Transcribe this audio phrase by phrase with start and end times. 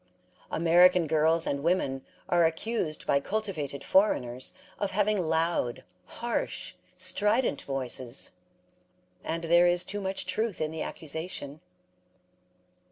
[0.49, 8.31] American girls and women are accused by cultivated foreigners of having loud, harsh, strident voices;
[9.23, 11.61] and there is too much truth in the accusation.